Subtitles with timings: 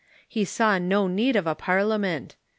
[0.27, 2.35] He saw no need of a parliament.